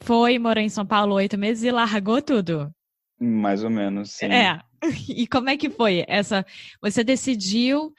foi, 0.00 0.38
morou 0.38 0.62
em 0.62 0.68
São 0.68 0.86
Paulo 0.86 1.14
oito 1.14 1.38
meses 1.38 1.64
e 1.64 1.70
largou 1.70 2.20
tudo. 2.22 2.70
Mais 3.18 3.64
ou 3.64 3.70
menos, 3.70 4.12
sim. 4.12 4.26
É. 4.26 4.60
E 5.08 5.26
como 5.26 5.48
é 5.48 5.56
que 5.56 5.68
foi 5.68 6.04
essa? 6.06 6.44
Você 6.80 7.02
decidiu, 7.02 7.92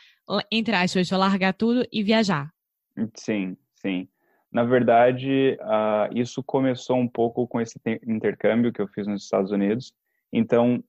entre 0.49 0.75
aspas, 0.75 1.09
largar 1.09 1.53
tudo 1.53 1.85
e 1.91 2.01
viajar? 2.01 2.49
Sim, 3.15 3.57
sim. 3.75 4.07
Na 4.51 4.63
verdade, 4.63 5.57
uh, 5.59 6.17
isso 6.17 6.41
começou 6.41 6.97
um 6.97 7.07
pouco 7.07 7.45
com 7.47 7.59
esse 7.59 7.77
intercâmbio 8.07 8.71
que 8.71 8.81
eu 8.81 8.87
fiz 8.87 9.05
nos 9.05 9.23
Estados 9.23 9.51
Unidos. 9.51 9.91
Então, 10.31 10.81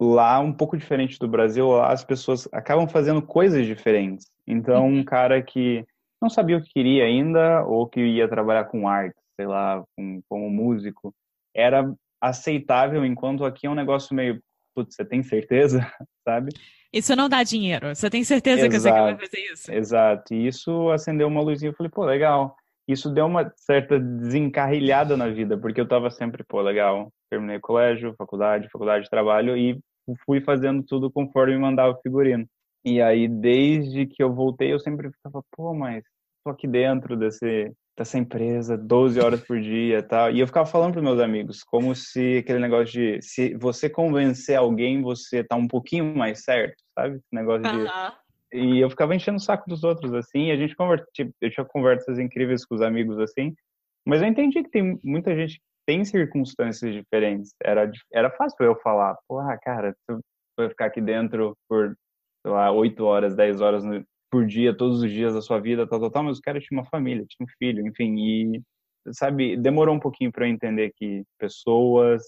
lá, 0.00 0.40
um 0.40 0.52
pouco 0.52 0.76
diferente 0.76 1.18
do 1.18 1.28
Brasil, 1.28 1.68
lá 1.68 1.92
as 1.92 2.04
pessoas 2.04 2.48
acabam 2.52 2.88
fazendo 2.88 3.22
coisas 3.22 3.64
diferentes. 3.66 4.26
Então, 4.46 4.86
um 4.86 4.96
uhum. 4.96 5.04
cara 5.04 5.40
que 5.42 5.86
não 6.20 6.28
sabia 6.28 6.56
o 6.56 6.62
que 6.62 6.72
queria 6.72 7.04
ainda, 7.04 7.64
ou 7.64 7.86
que 7.86 8.00
ia 8.00 8.28
trabalhar 8.28 8.64
com 8.64 8.88
arte, 8.88 9.16
sei 9.38 9.46
lá, 9.46 9.84
com, 9.96 10.20
como 10.28 10.50
músico, 10.50 11.14
era 11.54 11.94
aceitável, 12.20 13.04
enquanto 13.04 13.44
aqui 13.44 13.66
é 13.66 13.70
um 13.70 13.74
negócio 13.74 14.14
meio, 14.14 14.42
putz, 14.74 14.96
você 14.96 15.04
tem 15.04 15.22
certeza, 15.22 15.80
sabe? 16.26 16.50
Isso 16.92 17.14
não 17.14 17.28
dá 17.28 17.42
dinheiro, 17.42 17.94
você 17.94 18.10
tem 18.10 18.24
certeza 18.24 18.66
exato, 18.66 18.72
que 18.72 18.80
você 18.80 18.90
vai 18.90 19.18
fazer 19.18 19.40
isso? 19.52 19.72
Exato, 19.72 20.34
e 20.34 20.46
isso 20.46 20.90
acendeu 20.90 21.28
uma 21.28 21.42
luzinha, 21.42 21.70
eu 21.70 21.76
falei, 21.76 21.90
pô, 21.90 22.04
legal. 22.04 22.56
Isso 22.88 23.10
deu 23.10 23.26
uma 23.26 23.52
certa 23.54 24.00
desencarrilhada 24.00 25.14
na 25.14 25.28
vida, 25.28 25.58
porque 25.58 25.78
eu 25.78 25.86
tava 25.86 26.10
sempre, 26.10 26.42
pô, 26.42 26.62
legal, 26.62 27.12
terminei 27.30 27.60
colégio, 27.60 28.14
faculdade, 28.16 28.70
faculdade 28.70 29.04
de 29.04 29.10
trabalho, 29.10 29.54
e 29.56 29.78
fui 30.24 30.40
fazendo 30.40 30.82
tudo 30.82 31.10
conforme 31.10 31.52
me 31.52 31.60
mandava 31.60 31.92
o 31.92 32.00
figurino. 32.00 32.46
E 32.82 33.02
aí, 33.02 33.28
desde 33.28 34.06
que 34.06 34.22
eu 34.22 34.32
voltei, 34.32 34.72
eu 34.72 34.80
sempre 34.80 35.10
ficava, 35.10 35.42
pô, 35.54 35.74
mas 35.74 36.02
tô 36.42 36.50
aqui 36.50 36.66
dentro 36.66 37.14
desse, 37.14 37.70
dessa 37.98 38.16
empresa 38.16 38.78
12 38.78 39.20
horas 39.20 39.40
por 39.40 39.60
dia 39.60 40.02
tal. 40.02 40.30
E 40.30 40.40
eu 40.40 40.46
ficava 40.46 40.64
falando 40.64 40.92
para 40.92 41.02
meus 41.02 41.20
amigos, 41.20 41.64
como 41.64 41.94
se 41.94 42.38
aquele 42.38 42.60
negócio 42.60 42.92
de 42.92 43.20
se 43.20 43.54
você 43.54 43.90
convencer 43.90 44.56
alguém, 44.56 45.02
você 45.02 45.42
tá 45.42 45.56
um 45.56 45.66
pouquinho 45.66 46.16
mais 46.16 46.44
certo, 46.44 46.76
sabe? 46.94 47.16
Esse 47.16 47.26
negócio 47.32 47.62
de. 47.62 48.18
E 48.50 48.80
eu 48.80 48.88
ficava 48.88 49.14
enchendo 49.14 49.36
o 49.36 49.40
saco 49.40 49.68
dos 49.68 49.84
outros, 49.84 50.14
assim, 50.14 50.46
e 50.46 50.52
a 50.52 50.56
gente 50.56 50.74
conversa, 50.74 51.04
tipo, 51.12 51.30
eu 51.38 51.50
tinha 51.50 51.66
conversas 51.66 52.18
incríveis 52.18 52.64
com 52.64 52.76
os 52.76 52.80
amigos, 52.80 53.18
assim, 53.18 53.54
mas 54.06 54.22
eu 54.22 54.28
entendi 54.28 54.62
que 54.62 54.70
tem 54.70 54.98
muita 55.04 55.36
gente 55.36 55.56
que 55.56 55.64
tem 55.86 56.02
circunstâncias 56.02 56.94
diferentes. 56.94 57.54
Era, 57.62 57.90
era 58.10 58.30
fácil 58.30 58.64
eu 58.64 58.74
falar, 58.76 59.18
porra, 59.28 59.58
cara, 59.58 59.94
tu 60.06 60.18
vai 60.56 60.70
ficar 60.70 60.86
aqui 60.86 61.00
dentro 61.00 61.54
por, 61.68 61.94
sei 62.42 62.50
lá, 62.50 62.70
8 62.72 63.04
horas, 63.04 63.36
10 63.36 63.60
horas 63.60 63.84
no, 63.84 64.02
por 64.30 64.46
dia, 64.46 64.76
todos 64.76 65.02
os 65.02 65.10
dias 65.10 65.34
da 65.34 65.42
sua 65.42 65.58
vida, 65.58 65.86
tal, 65.86 66.00
tal, 66.00 66.10
tal, 66.10 66.22
mas 66.24 66.38
o 66.38 66.42
cara 66.42 66.60
tinha 66.60 66.78
uma 66.78 66.88
família, 66.88 67.24
tinha 67.28 67.44
um 67.44 67.50
filho, 67.58 67.86
enfim, 67.86 68.14
e, 68.18 68.62
sabe, 69.12 69.56
demorou 69.56 69.94
um 69.94 70.00
pouquinho 70.00 70.30
para 70.30 70.46
eu 70.46 70.50
entender 70.50 70.92
que 70.94 71.24
pessoas, 71.38 72.22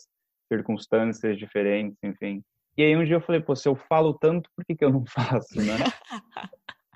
circunstâncias 0.53 1.39
diferentes, 1.39 1.97
enfim. 2.03 2.43
E 2.77 2.83
aí 2.83 2.97
um 2.97 3.05
dia 3.05 3.17
eu 3.17 3.21
falei, 3.21 3.41
pô, 3.41 3.55
se 3.55 3.69
eu 3.69 3.77
falo 3.77 4.15
tanto, 4.15 4.49
por 4.57 4.65
que, 4.65 4.75
que 4.75 4.85
eu 4.85 4.91
não 4.91 5.05
faço, 5.45 5.61
né? 5.61 5.75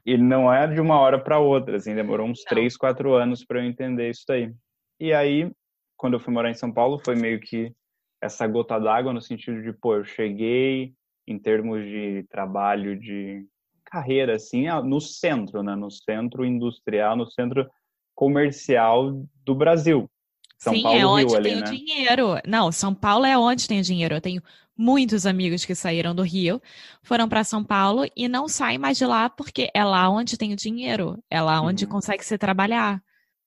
e 0.07 0.17
não 0.17 0.53
é 0.53 0.67
de 0.67 0.81
uma 0.81 0.99
hora 0.99 1.19
para 1.19 1.39
outra, 1.39 1.77
assim, 1.77 1.95
demorou 1.95 2.27
uns 2.27 2.41
não. 2.41 2.45
três, 2.49 2.77
quatro 2.77 3.15
anos 3.15 3.45
para 3.45 3.61
eu 3.61 3.65
entender 3.65 4.11
isso 4.11 4.25
aí. 4.31 4.53
E 4.99 5.13
aí, 5.13 5.51
quando 5.97 6.15
eu 6.15 6.21
fui 6.21 6.33
morar 6.33 6.51
em 6.51 6.55
São 6.55 6.73
Paulo, 6.73 7.01
foi 7.05 7.15
meio 7.15 7.41
que 7.41 7.73
essa 8.23 8.47
gota 8.47 8.79
d'água 8.79 9.13
no 9.13 9.21
sentido 9.21 9.63
de, 9.63 9.73
pô, 9.73 9.97
eu 9.97 10.05
cheguei 10.05 10.95
em 11.27 11.39
termos 11.39 11.85
de 11.85 12.25
trabalho, 12.31 12.99
de 12.99 13.47
carreira, 13.95 14.35
assim, 14.35 14.67
no 14.85 15.01
centro, 15.01 15.63
né? 15.63 15.77
No 15.77 15.89
centro 15.89 16.45
industrial, 16.45 17.17
no 17.17 17.31
centro 17.31 17.71
comercial 18.13 19.25
do 19.45 19.55
Brasil. 19.55 20.11
São 20.59 20.75
Sim, 20.75 20.83
Paulo, 20.83 20.99
é 20.99 21.07
onde 21.07 21.33
Rio, 21.33 21.43
tem 21.43 21.53
ali, 21.53 21.63
o 21.63 21.65
né? 21.65 21.71
dinheiro. 21.71 22.27
Não, 22.45 22.73
São 22.73 22.93
Paulo 22.93 23.25
é 23.25 23.39
onde 23.39 23.69
tem 23.69 23.79
o 23.79 23.85
dinheiro. 23.85 24.17
Eu 24.17 24.21
tenho 24.21 24.43
muitos 24.77 25.27
amigos 25.27 25.65
que 25.65 25.77
saíram 25.77 26.13
do 26.13 26.23
Rio, 26.23 26.61
foram 27.05 27.29
para 27.29 27.45
São 27.45 27.63
Paulo 27.63 28.05
e 28.17 28.27
não 28.27 28.49
saem 28.49 28.79
mais 28.79 28.99
de 28.99 29.07
lá 29.07 29.31
porque 29.31 29.71
é 29.73 29.85
lá 29.85 30.09
onde 30.09 30.37
tem 30.37 30.53
o 30.53 30.57
dinheiro, 30.57 31.17
é 31.31 31.41
lá 31.41 31.61
onde 31.61 31.85
uhum. 31.85 31.91
consegue 31.93 32.25
se 32.25 32.37
trabalhar. 32.37 33.01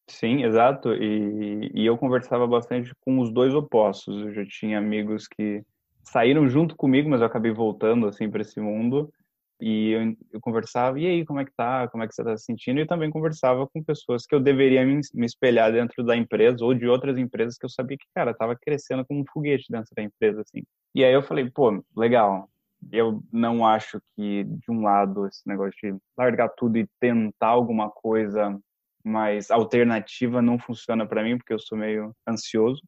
Sim, 0.10 0.44
exato. 0.44 0.94
E, 0.94 1.70
e 1.74 1.86
eu 1.86 1.98
conversava 1.98 2.48
bastante 2.48 2.94
com 3.02 3.20
os 3.20 3.30
dois 3.30 3.54
opostos. 3.54 4.22
Eu 4.22 4.34
já 4.34 4.46
tinha 4.46 4.78
amigos 4.78 5.28
que 5.28 5.62
saíram 6.04 6.48
junto 6.48 6.78
comigo, 6.78 7.10
mas 7.10 7.20
eu 7.20 7.28
acabei 7.28 7.52
voltando 7.52 8.08
assim 8.08 8.30
para 8.30 8.42
esse 8.42 8.62
mundo. 8.62 9.12
E 9.60 9.92
eu, 9.92 10.16
eu, 10.34 10.40
conversava, 10.40 11.00
e 11.00 11.08
aí, 11.08 11.26
como 11.26 11.40
é 11.40 11.46
que 11.46 11.52
tá? 11.56 11.88
Como 11.88 12.04
é 12.04 12.08
que 12.08 12.14
você 12.14 12.24
tá 12.24 12.38
se 12.38 12.46
sentindo? 12.46 12.80
E 12.80 12.86
também 12.86 13.10
conversava 13.10 13.68
com 13.68 13.84
pessoas 13.84 14.26
que 14.26 14.36
eu 14.36 14.40
deveria 14.40 14.86
me, 14.86 15.02
me, 15.14 15.26
espelhar 15.26 15.72
dentro 15.72 16.04
da 16.04 16.16
empresa 16.16 16.64
ou 16.64 16.76
de 16.76 16.88
outras 16.88 17.18
empresas 17.18 17.58
que 17.58 17.66
eu 17.66 17.70
sabia 17.70 17.98
que, 17.98 18.06
cara, 18.14 18.36
tava 18.36 18.56
crescendo 18.56 19.04
como 19.06 19.22
um 19.22 19.26
foguete 19.34 19.66
dentro 19.70 19.90
da 19.96 20.04
empresa, 20.04 20.42
assim. 20.42 20.64
E 20.94 21.04
aí 21.04 21.14
eu 21.14 21.24
falei, 21.24 21.50
pô, 21.50 21.84
legal. 21.96 22.50
Eu 22.92 23.24
não 23.34 23.66
acho 23.66 24.00
que, 24.16 24.44
de 24.44 24.72
um 24.72 24.84
lado, 24.84 25.26
esse 25.28 25.42
negócio 25.48 25.74
de 25.82 26.00
largar 26.16 26.50
tudo 26.50 26.78
e 26.78 26.88
tentar 27.00 27.48
alguma 27.48 27.90
coisa 27.90 28.56
mais 29.04 29.50
alternativa 29.50 30.42
não 30.42 30.60
funciona 30.60 31.08
para 31.08 31.24
mim, 31.24 31.38
porque 31.38 31.54
eu 31.54 31.60
sou 31.60 31.78
meio 31.78 32.14
ansioso. 32.28 32.82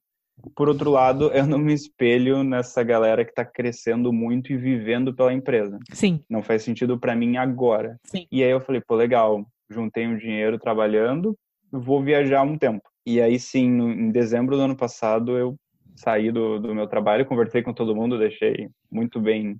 Por 0.56 0.70
outro 0.70 0.90
lado, 0.90 1.32
eu 1.32 1.46
não 1.46 1.58
me 1.58 1.74
espelho 1.74 2.44
nessa 2.44 2.84
galera 2.84 3.24
que 3.24 3.32
está 3.32 3.46
crescendo 3.46 4.12
muito 4.14 4.52
e 4.52 4.58
vivendo 4.58 5.14
pela 5.14 5.34
empresa. 5.34 5.80
Sim. 5.92 6.22
Não 6.30 6.42
faz 6.42 6.64
sentido 6.64 7.00
para 7.00 7.16
mim 7.16 7.38
agora. 7.38 7.98
Sim. 8.06 8.28
E 8.32 8.44
aí 8.44 8.52
eu 8.52 8.62
falei, 8.62 8.82
pô, 8.82 8.96
legal, 8.96 9.46
juntei 9.70 10.08
um 10.08 10.18
dinheiro 10.18 10.58
trabalhando, 10.58 11.38
vou 11.72 12.04
viajar 12.04 12.44
um 12.44 12.58
tempo. 12.58 12.90
E 13.06 13.22
aí 13.22 13.40
sim, 13.40 13.70
no, 13.70 13.90
em 13.90 14.12
dezembro 14.12 14.56
do 14.56 14.62
ano 14.62 14.76
passado, 14.76 15.38
eu 15.38 15.56
saí 15.96 16.32
do, 16.32 16.60
do 16.60 16.74
meu 16.74 16.88
trabalho, 16.88 17.26
conversei 17.26 17.62
com 17.62 17.74
todo 17.74 17.96
mundo, 17.96 18.18
deixei 18.18 18.70
muito 18.92 19.20
bem 19.20 19.60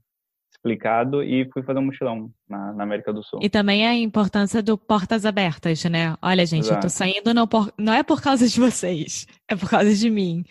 explicado 0.60 1.24
e 1.24 1.50
fui 1.52 1.64
fazer 1.64 1.80
um 1.80 1.86
mochilão 1.86 2.30
na, 2.48 2.74
na, 2.74 2.84
América 2.84 3.14
do 3.14 3.24
Sul. 3.24 3.40
E 3.42 3.50
também 3.50 3.88
a 3.88 3.94
importância 3.96 4.62
do 4.62 4.78
portas 4.78 5.26
abertas, 5.26 5.84
né? 5.86 6.16
Olha, 6.22 6.46
gente, 6.46 6.66
Exato. 6.66 6.78
eu 6.78 6.82
tô 6.82 6.90
saindo 6.90 7.34
não, 7.34 7.48
por, 7.48 7.74
não 7.78 7.94
é 7.94 8.04
por 8.04 8.22
causa 8.22 8.48
de 8.48 8.60
vocês, 8.60 9.26
é 9.48 9.56
por 9.56 9.70
causa 9.70 9.94
de 9.94 10.10
mim. 10.10 10.44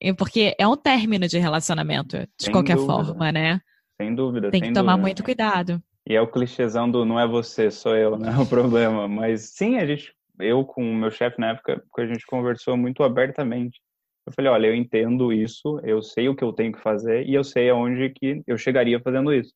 É 0.00 0.12
porque 0.12 0.54
é 0.58 0.66
um 0.66 0.76
término 0.76 1.28
de 1.28 1.38
relacionamento, 1.38 2.18
de 2.18 2.46
sem 2.46 2.52
qualquer 2.52 2.76
dúvida. 2.76 2.92
forma, 2.92 3.32
né? 3.32 3.60
Sem 4.00 4.14
dúvida. 4.14 4.50
Tem 4.50 4.60
que 4.60 4.72
tomar 4.72 4.92
dúvida. 4.92 5.02
muito 5.02 5.24
cuidado. 5.24 5.82
E 6.08 6.16
é 6.16 6.20
o 6.20 6.26
clichêzão 6.26 6.90
do 6.90 7.04
não 7.04 7.18
é 7.18 7.26
você, 7.26 7.70
sou 7.70 7.96
eu, 7.96 8.18
né? 8.18 8.36
O 8.36 8.46
problema. 8.46 9.06
Mas 9.06 9.52
sim, 9.54 9.76
a 9.76 9.86
gente, 9.86 10.12
eu 10.40 10.64
com 10.64 10.82
o 10.82 10.94
meu 10.94 11.10
chefe 11.10 11.40
na 11.40 11.50
época, 11.50 11.82
a 11.96 12.06
gente 12.06 12.26
conversou 12.26 12.76
muito 12.76 13.02
abertamente. 13.04 13.80
Eu 14.26 14.32
falei, 14.32 14.50
olha, 14.50 14.66
eu 14.68 14.74
entendo 14.74 15.32
isso, 15.32 15.80
eu 15.82 16.00
sei 16.00 16.28
o 16.28 16.34
que 16.34 16.44
eu 16.44 16.52
tenho 16.52 16.72
que 16.72 16.80
fazer 16.80 17.26
e 17.26 17.34
eu 17.34 17.42
sei 17.42 17.70
aonde 17.70 18.08
que 18.10 18.40
eu 18.46 18.56
chegaria 18.56 19.00
fazendo 19.00 19.32
isso. 19.32 19.52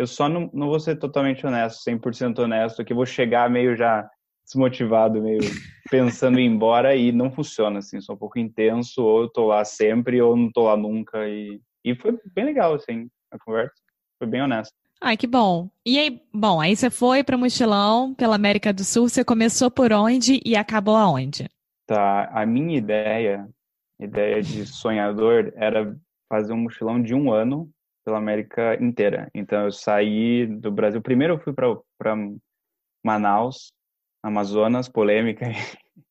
Eu 0.00 0.06
só 0.06 0.30
não, 0.30 0.48
não 0.54 0.68
vou 0.68 0.80
ser 0.80 0.96
totalmente 0.96 1.46
honesto, 1.46 1.84
100% 1.84 2.38
honesto, 2.38 2.82
que 2.82 2.94
vou 2.94 3.04
chegar 3.04 3.50
meio 3.50 3.76
já 3.76 4.08
desmotivado, 4.42 5.20
meio 5.20 5.40
pensando 5.90 6.38
em 6.38 6.46
ir 6.46 6.48
embora 6.48 6.96
e 6.96 7.12
não 7.12 7.30
funciona 7.30 7.80
assim, 7.80 8.00
sou 8.00 8.14
um 8.14 8.18
pouco 8.18 8.38
intenso, 8.38 9.04
ou 9.04 9.24
eu 9.24 9.28
tô 9.28 9.48
lá 9.48 9.62
sempre 9.62 10.22
ou 10.22 10.34
não 10.34 10.50
tô 10.50 10.62
lá 10.62 10.74
nunca 10.74 11.28
e, 11.28 11.60
e 11.84 11.94
foi 11.94 12.18
bem 12.34 12.46
legal 12.46 12.72
assim 12.72 13.10
a 13.30 13.38
conversa, 13.38 13.74
foi 14.18 14.26
bem 14.26 14.40
honesto. 14.40 14.72
Ai, 15.02 15.18
que 15.18 15.26
bom. 15.26 15.68
E 15.84 15.98
aí, 15.98 16.22
bom, 16.32 16.62
aí 16.62 16.74
você 16.74 16.88
foi 16.88 17.22
para 17.22 17.36
mochilão 17.36 18.14
pela 18.14 18.36
América 18.36 18.72
do 18.72 18.82
Sul, 18.82 19.06
você 19.06 19.22
começou 19.22 19.70
por 19.70 19.92
onde 19.92 20.40
e 20.46 20.56
acabou 20.56 20.96
aonde? 20.96 21.46
Tá, 21.86 22.24
a 22.32 22.46
minha 22.46 22.78
ideia 22.78 23.46
ideia 24.00 24.42
de 24.42 24.64
sonhador 24.64 25.52
era 25.56 25.94
fazer 26.26 26.54
um 26.54 26.62
mochilão 26.62 27.02
de 27.02 27.14
um 27.14 27.30
ano 27.30 27.70
pela 28.10 28.18
América 28.18 28.76
inteira. 28.82 29.30
Então 29.32 29.66
eu 29.66 29.72
saí 29.72 30.44
do 30.44 30.72
Brasil. 30.72 31.00
Primeiro 31.00 31.34
eu 31.34 31.38
fui 31.38 31.52
para 31.52 32.16
Manaus, 33.04 33.72
Amazonas, 34.20 34.88
polêmica. 34.88 35.46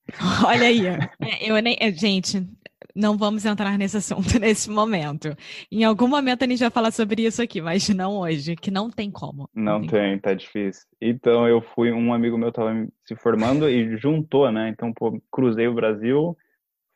Olha 0.47 0.67
aí. 0.67 0.87
É, 0.87 1.51
eu 1.51 1.61
nem, 1.61 1.75
é, 1.77 1.91
gente, 1.91 2.47
não 2.95 3.17
vamos 3.17 3.45
entrar 3.45 3.77
nesse 3.77 3.97
assunto 3.97 4.39
nesse 4.39 4.69
momento. 4.69 5.35
Em 5.69 5.83
algum 5.83 6.07
momento 6.07 6.43
a 6.43 6.47
gente 6.47 6.59
vai 6.59 6.69
falar 6.69 6.91
sobre 6.91 7.23
isso 7.23 7.41
aqui, 7.41 7.61
mas 7.61 7.89
não 7.89 8.17
hoje, 8.19 8.55
que 8.55 8.71
não 8.71 8.89
tem 8.89 9.11
como. 9.11 9.49
Não, 9.53 9.79
não 9.79 9.87
tem, 9.87 10.11
tem 10.11 10.19
tá 10.19 10.33
difícil. 10.33 10.83
Então 11.01 11.45
eu 11.49 11.61
fui, 11.61 11.91
um 11.91 12.13
amigo 12.13 12.37
meu 12.37 12.49
estava 12.49 12.73
se 13.05 13.15
formando 13.17 13.69
e 13.69 13.97
juntou, 13.97 14.49
né? 14.51 14.69
Então, 14.69 14.93
pô, 14.93 15.21
cruzei 15.29 15.67
o 15.67 15.73
Brasil, 15.73 16.35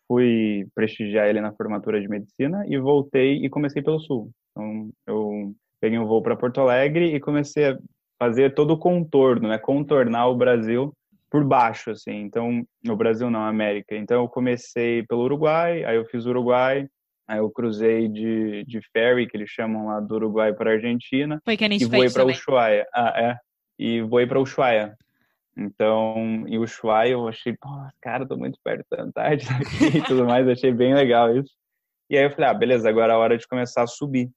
fui 0.07 0.65
prestigiar 0.73 1.27
ele 1.27 1.41
na 1.41 1.51
formatura 1.51 2.00
de 2.00 2.07
medicina 2.07 2.65
e 2.69 2.79
voltei 2.79 3.45
e 3.45 3.50
comecei 3.50 3.81
pelo 3.81 4.00
sul. 4.00 4.31
Então 4.53 4.89
eu 5.05 5.53
peguei 5.81 6.00
um 6.00 6.05
voo 6.05 6.21
para 6.21 6.35
Porto 6.35 6.61
Alegre 6.61 7.13
e 7.13 7.19
comecei 7.19 7.71
a 7.71 7.77
fazer 8.17 8.53
todo 8.53 8.71
o 8.71 8.77
contorno, 8.77 9.50
né? 9.50 9.57
Contornar 9.57 10.27
o 10.27 10.35
Brasil 10.35 10.94
por 11.29 11.44
baixo, 11.44 11.91
assim. 11.91 12.21
Então, 12.21 12.63
no 12.83 12.95
Brasil 12.95 13.29
não, 13.29 13.41
América. 13.41 13.95
Então, 13.95 14.21
eu 14.21 14.29
comecei 14.29 15.03
pelo 15.03 15.23
Uruguai, 15.23 15.83
aí 15.83 15.95
eu 15.95 16.05
fiz 16.05 16.25
Uruguai, 16.27 16.88
aí 17.27 17.39
eu 17.39 17.50
cruzei 17.50 18.07
de, 18.07 18.63
de 18.65 18.79
ferry, 18.91 19.27
que 19.27 19.35
eles 19.35 19.50
chamam 19.50 19.88
lá 19.88 20.00
do 20.00 20.13
Uruguai 20.13 20.53
para 20.53 20.73
Argentina. 20.73 21.41
Foi 21.44 21.57
que 21.57 21.65
a 21.65 21.69
gente 21.69 21.83
e 21.83 21.85
voei 21.85 22.09
para 22.09 22.25
Ushuaia. 22.25 22.88
Ah, 22.94 23.13
é. 23.17 23.38
E 23.79 24.01
voei 24.03 24.27
para 24.27 24.39
Ushuaia. 24.39 24.95
Então, 25.57 26.45
em 26.47 26.57
Ushuaia 26.59 27.13
eu 27.13 27.27
achei, 27.27 27.57
pô, 27.59 27.69
cara, 28.00 28.27
tô 28.27 28.38
muito 28.38 28.59
perto 28.63 28.85
da 28.91 29.03
Antártida 29.03 29.53
e 29.97 30.01
tudo 30.03 30.25
mais, 30.25 30.47
achei 30.47 30.71
bem 30.71 30.94
legal 30.94 31.35
isso. 31.35 31.51
E 32.09 32.17
aí 32.17 32.25
eu 32.25 32.31
falei, 32.31 32.50
ah, 32.50 32.53
beleza, 32.53 32.88
agora 32.88 33.13
é 33.13 33.15
a 33.15 33.19
hora 33.19 33.38
de 33.38 33.47
começar 33.47 33.83
a 33.83 33.88
subir. 33.88 34.29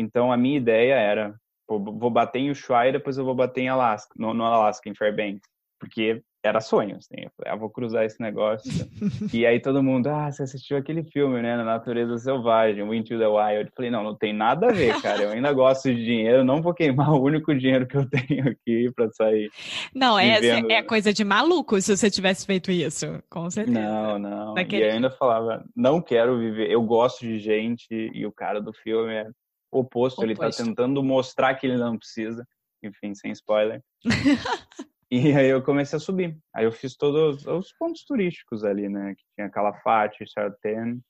Então, 0.00 0.32
a 0.32 0.36
minha 0.36 0.56
ideia 0.56 0.94
era, 0.94 1.34
vou 1.68 2.10
bater 2.10 2.38
em 2.38 2.50
Ushuaia, 2.50 2.92
depois 2.92 3.18
eu 3.18 3.24
vou 3.24 3.34
bater 3.34 3.62
em 3.62 3.68
Alaska, 3.68 4.14
no, 4.16 4.32
no 4.32 4.44
Alaska, 4.44 4.88
em 4.88 4.94
Fairbanks 4.94 5.48
porque 5.78 6.22
era 6.42 6.60
sonho, 6.60 6.96
assim. 6.96 7.24
Eu 7.24 7.30
falei, 7.36 7.52
ah, 7.52 7.56
vou 7.56 7.68
cruzar 7.68 8.04
esse 8.04 8.20
negócio. 8.20 8.70
e 9.32 9.44
aí 9.44 9.60
todo 9.60 9.82
mundo, 9.82 10.08
ah, 10.08 10.30
você 10.30 10.44
assistiu 10.44 10.76
aquele 10.76 11.02
filme, 11.02 11.42
né, 11.42 11.56
na 11.56 11.64
Natureza 11.64 12.16
Selvagem, 12.18 12.84
Into 12.94 13.18
the 13.18 13.26
Wild. 13.26 13.66
Eu 13.66 13.72
falei, 13.74 13.90
não, 13.90 14.02
não 14.02 14.14
tem 14.14 14.32
nada 14.32 14.68
a 14.68 14.72
ver, 14.72 15.00
cara. 15.00 15.22
Eu 15.22 15.30
ainda 15.30 15.52
gosto 15.52 15.92
de 15.92 16.04
dinheiro, 16.04 16.44
não 16.44 16.62
vou 16.62 16.72
queimar 16.72 17.10
o 17.12 17.22
único 17.22 17.54
dinheiro 17.54 17.86
que 17.86 17.96
eu 17.96 18.08
tenho 18.08 18.48
aqui 18.48 18.90
para 18.94 19.10
sair. 19.10 19.50
Não, 19.94 20.18
é, 20.18 20.38
é 20.70 20.82
coisa 20.82 21.12
de 21.12 21.24
maluco 21.24 21.80
se 21.80 21.96
você 21.96 22.10
tivesse 22.10 22.46
feito 22.46 22.70
isso, 22.70 23.22
com 23.28 23.50
certeza. 23.50 23.80
Não, 23.80 24.18
não. 24.18 24.54
Daquele... 24.54 24.84
E 24.84 24.90
ainda 24.90 25.10
falava, 25.10 25.64
não 25.76 26.00
quero 26.00 26.38
viver, 26.38 26.70
eu 26.70 26.82
gosto 26.82 27.20
de 27.20 27.38
gente, 27.38 27.88
e 27.90 28.24
o 28.24 28.32
cara 28.32 28.60
do 28.60 28.72
filme 28.72 29.12
é 29.12 29.26
oposto, 29.70 30.18
oposto. 30.18 30.24
ele 30.24 30.34
tá 30.36 30.50
tentando 30.50 31.02
mostrar 31.02 31.54
que 31.54 31.66
ele 31.66 31.76
não 31.76 31.98
precisa. 31.98 32.46
Enfim, 32.82 33.14
sem 33.14 33.32
spoiler. 33.32 33.82
E 35.10 35.32
aí 35.32 35.48
eu 35.48 35.62
comecei 35.62 35.96
a 35.96 36.00
subir. 36.00 36.36
Aí 36.54 36.66
eu 36.66 36.72
fiz 36.72 36.94
todos 36.94 37.46
os 37.46 37.72
pontos 37.72 38.04
turísticos 38.04 38.62
ali, 38.62 38.88
né? 38.90 39.14
Que 39.14 39.24
tinha 39.34 39.48
Calafate, 39.48 40.30
Sartén, 40.30 41.00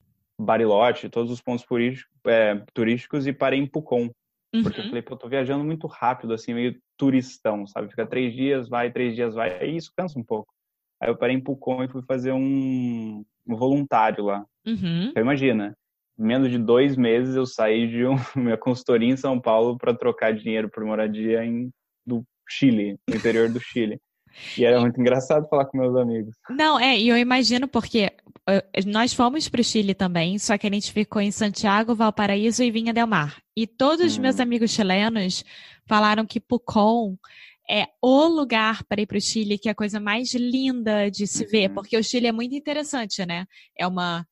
Bariloche, 0.40 1.08
todos 1.08 1.32
os 1.32 1.40
pontos 1.40 1.64
turísticos, 1.64 2.14
é, 2.26 2.62
turísticos 2.72 3.26
e 3.26 3.32
parei 3.32 3.58
em 3.58 3.66
Pucon. 3.66 4.08
Uhum. 4.54 4.62
Porque 4.62 4.80
eu 4.80 4.84
falei, 4.84 5.02
pô, 5.02 5.14
eu 5.14 5.18
tô 5.18 5.28
viajando 5.28 5.64
muito 5.64 5.86
rápido, 5.88 6.32
assim, 6.32 6.54
meio 6.54 6.80
turistão, 6.96 7.66
sabe? 7.66 7.88
Fica 7.88 8.06
três 8.06 8.32
dias, 8.32 8.68
vai, 8.68 8.90
três 8.90 9.16
dias, 9.16 9.34
vai. 9.34 9.58
Aí 9.58 9.76
isso 9.76 9.92
cansa 9.96 10.16
um 10.18 10.24
pouco. 10.24 10.54
Aí 11.00 11.10
eu 11.10 11.16
parei 11.16 11.34
em 11.34 11.40
Pucon 11.40 11.82
e 11.82 11.88
fui 11.88 12.02
fazer 12.02 12.32
um, 12.32 13.24
um 13.46 13.56
voluntário 13.56 14.24
lá. 14.24 14.46
Uhum. 14.64 15.08
Então 15.10 15.22
imagina, 15.22 15.76
menos 16.18 16.50
de 16.50 16.58
dois 16.58 16.96
meses 16.96 17.36
eu 17.36 17.46
saí 17.46 17.86
de 17.88 18.04
um, 18.04 18.16
minha 18.36 18.56
consultoria 18.56 19.08
em 19.08 19.16
São 19.16 19.40
Paulo 19.40 19.78
para 19.78 19.94
trocar 19.94 20.34
dinheiro 20.34 20.68
por 20.68 20.84
moradia 20.84 21.44
em, 21.44 21.70
do 22.04 22.24
Chile, 22.48 22.96
no 23.08 23.16
interior 23.16 23.48
do 23.48 23.60
Chile. 23.60 24.00
E 24.56 24.64
era 24.64 24.80
muito 24.80 25.00
engraçado 25.00 25.48
falar 25.48 25.64
com 25.66 25.78
meus 25.78 25.96
amigos. 25.96 26.34
Não, 26.50 26.78
é, 26.78 26.98
e 26.98 27.08
eu 27.08 27.16
imagino 27.16 27.66
porque 27.66 28.12
eh, 28.48 28.64
nós 28.86 29.12
fomos 29.12 29.48
para 29.48 29.60
o 29.60 29.64
Chile 29.64 29.94
também, 29.94 30.38
só 30.38 30.56
que 30.56 30.66
a 30.66 30.70
gente 30.70 30.92
ficou 30.92 31.20
em 31.20 31.30
Santiago, 31.30 31.94
Valparaíso 31.94 32.62
e 32.62 32.70
Vinha 32.70 32.92
del 32.92 33.06
Mar. 33.06 33.36
E 33.56 33.66
todos 33.66 34.06
os 34.06 34.18
hum. 34.18 34.22
meus 34.22 34.38
amigos 34.38 34.70
chilenos 34.70 35.44
falaram 35.86 36.26
que 36.26 36.40
Pucón 36.40 37.16
é 37.70 37.86
o 38.00 38.26
lugar 38.26 38.82
para 38.84 39.02
ir 39.02 39.06
para 39.06 39.18
o 39.18 39.20
Chile, 39.20 39.58
que 39.58 39.68
é 39.68 39.72
a 39.72 39.74
coisa 39.74 40.00
mais 40.00 40.32
linda 40.32 41.10
de 41.10 41.26
se 41.26 41.44
uhum. 41.44 41.50
ver, 41.50 41.68
porque 41.70 41.98
o 41.98 42.02
Chile 42.02 42.26
é 42.26 42.32
muito 42.32 42.54
interessante, 42.54 43.26
né? 43.26 43.44
É 43.76 43.86
uma 43.86 44.26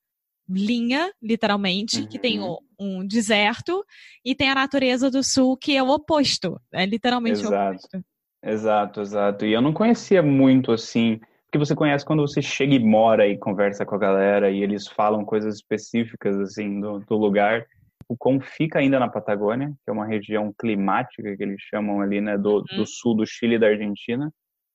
linha, 0.48 1.12
literalmente, 1.22 2.00
uhum. 2.00 2.06
que 2.06 2.18
tem 2.18 2.40
um, 2.40 2.56
uhum. 2.78 3.00
um, 3.00 3.06
deserto 3.06 3.84
e 4.24 4.34
tem 4.34 4.50
a 4.50 4.54
natureza 4.54 5.10
do 5.10 5.22
sul, 5.22 5.56
que 5.56 5.76
é 5.76 5.82
o 5.82 5.88
oposto. 5.88 6.60
É 6.72 6.86
literalmente 6.86 7.40
exato. 7.40 7.54
o 7.54 7.68
oposto. 7.68 8.04
Exato, 8.42 9.00
exato. 9.00 9.46
E 9.46 9.52
eu 9.52 9.60
não 9.60 9.72
conhecia 9.72 10.22
muito 10.22 10.70
assim, 10.70 11.20
porque 11.46 11.58
você 11.58 11.74
conhece 11.74 12.04
quando 12.04 12.26
você 12.26 12.40
chega 12.40 12.74
e 12.74 12.78
mora 12.78 13.26
e 13.26 13.36
conversa 13.36 13.84
com 13.84 13.94
a 13.94 13.98
galera 13.98 14.50
e 14.50 14.62
eles 14.62 14.86
falam 14.86 15.24
coisas 15.24 15.56
específicas 15.56 16.38
assim 16.38 16.80
do, 16.80 17.00
do 17.00 17.16
lugar. 17.16 17.66
O 18.08 18.16
com 18.16 18.40
fica 18.40 18.78
ainda 18.78 19.00
na 19.00 19.08
Patagônia, 19.08 19.72
que 19.84 19.90
é 19.90 19.92
uma 19.92 20.06
região 20.06 20.54
climática 20.56 21.36
que 21.36 21.42
eles 21.42 21.60
chamam 21.60 22.00
ali, 22.00 22.20
né, 22.20 22.38
do, 22.38 22.58
uhum. 22.58 22.76
do 22.76 22.86
sul 22.86 23.16
do 23.16 23.26
Chile 23.26 23.56
e 23.56 23.58
da 23.58 23.66
Argentina. 23.66 24.32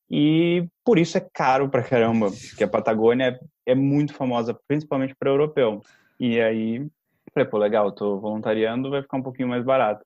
E 0.09 0.67
por 0.83 0.99
isso 0.99 1.17
é 1.17 1.25
caro 1.33 1.69
pra 1.69 1.81
caramba, 1.81 2.29
porque 2.29 2.65
a 2.65 2.67
Patagônia 2.67 3.39
é, 3.65 3.75
muito 3.75 4.13
famosa, 4.13 4.57
principalmente 4.67 5.15
para 5.15 5.29
europeu. 5.29 5.81
E 6.19 6.39
aí, 6.39 6.87
falei, 7.33 7.49
pô, 7.49 7.57
legal, 7.57 7.91
tô 7.91 8.19
voluntariando, 8.19 8.89
vai 8.89 9.01
ficar 9.01 9.17
um 9.17 9.23
pouquinho 9.23 9.47
mais 9.47 9.63
barato. 9.63 10.05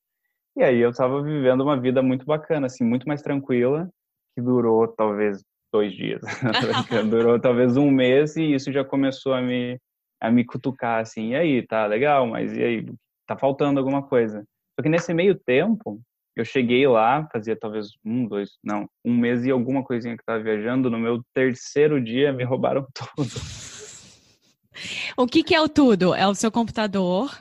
E 0.55 0.63
aí 0.63 0.79
eu 0.79 0.93
tava 0.93 1.21
vivendo 1.21 1.61
uma 1.61 1.79
vida 1.79 2.01
muito 2.01 2.25
bacana, 2.25 2.67
assim, 2.67 2.83
muito 2.83 3.07
mais 3.07 3.21
tranquila, 3.21 3.89
que 4.33 4.41
durou 4.41 4.87
talvez 4.87 5.43
dois 5.71 5.93
dias. 5.93 6.21
durou 7.09 7.39
talvez 7.39 7.75
um 7.75 7.91
mês 7.91 8.37
e 8.37 8.53
isso 8.53 8.71
já 8.71 8.83
começou 8.83 9.33
a 9.33 9.41
me, 9.41 9.77
a 10.21 10.31
me 10.31 10.45
cutucar, 10.45 11.01
assim, 11.01 11.31
e 11.31 11.35
aí, 11.35 11.67
tá 11.67 11.85
legal, 11.85 12.25
mas 12.27 12.55
e 12.55 12.63
aí, 12.63 12.85
tá 13.27 13.37
faltando 13.37 13.79
alguma 13.79 14.03
coisa. 14.03 14.45
Só 14.75 14.83
que 14.83 14.89
nesse 14.89 15.13
meio 15.13 15.35
tempo, 15.35 15.99
eu 16.35 16.43
cheguei 16.43 16.87
lá, 16.87 17.27
fazia 17.31 17.55
talvez 17.55 17.89
um, 18.03 18.27
dois, 18.27 18.51
não, 18.63 18.87
um 19.03 19.15
mês 19.15 19.45
e 19.45 19.51
alguma 19.51 19.83
coisinha 19.83 20.15
que 20.15 20.21
estava 20.21 20.43
viajando. 20.43 20.89
No 20.89 20.99
meu 20.99 21.21
terceiro 21.33 22.01
dia, 22.03 22.33
me 22.33 22.43
roubaram 22.43 22.85
tudo. 22.93 23.31
O 25.15 25.25
que, 25.25 25.43
que 25.43 25.55
é 25.55 25.61
o 25.61 25.69
tudo? 25.69 26.13
É 26.13 26.27
o 26.27 26.35
seu 26.35 26.51
computador? 26.51 27.31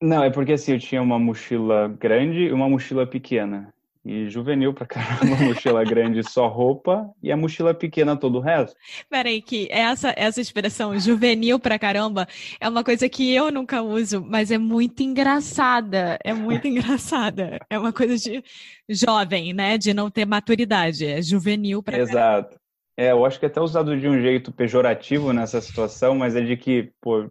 Não, 0.00 0.22
é 0.22 0.30
porque 0.30 0.52
assim, 0.52 0.72
eu 0.72 0.78
tinha 0.78 1.02
uma 1.02 1.18
mochila 1.18 1.88
grande 1.88 2.44
e 2.44 2.52
uma 2.52 2.68
mochila 2.68 3.06
pequena. 3.06 3.72
E 4.06 4.30
juvenil 4.30 4.72
pra 4.72 4.86
caramba, 4.86 5.36
mochila 5.44 5.82
grande 5.82 6.22
só 6.22 6.46
roupa 6.46 7.10
e 7.20 7.32
a 7.32 7.36
mochila 7.36 7.74
pequena 7.74 8.16
todo 8.16 8.38
o 8.38 8.40
resto. 8.40 8.76
Peraí, 9.10 9.42
que 9.42 9.66
essa, 9.68 10.14
essa 10.16 10.40
expressão 10.40 10.96
juvenil 10.96 11.58
pra 11.58 11.76
caramba 11.76 12.28
é 12.60 12.68
uma 12.68 12.84
coisa 12.84 13.08
que 13.08 13.34
eu 13.34 13.50
nunca 13.50 13.82
uso, 13.82 14.24
mas 14.24 14.52
é 14.52 14.58
muito 14.58 15.02
engraçada. 15.02 16.16
É 16.22 16.32
muito 16.32 16.68
engraçada. 16.68 17.58
É 17.68 17.76
uma 17.76 17.92
coisa 17.92 18.16
de 18.16 18.44
jovem, 18.88 19.52
né? 19.52 19.76
De 19.76 19.92
não 19.92 20.08
ter 20.08 20.24
maturidade. 20.24 21.04
É 21.04 21.20
juvenil 21.20 21.82
pra 21.82 21.98
Exato. 21.98 22.16
caramba. 22.16 22.38
Exato. 22.38 22.60
É, 22.96 23.10
eu 23.10 23.26
acho 23.26 23.40
que 23.40 23.44
é 23.44 23.48
até 23.48 23.60
usado 23.60 23.98
de 23.98 24.08
um 24.08 24.20
jeito 24.20 24.52
pejorativo 24.52 25.32
nessa 25.32 25.60
situação, 25.60 26.14
mas 26.14 26.34
é 26.34 26.40
de 26.40 26.56
que, 26.56 26.92
pô, 27.00 27.28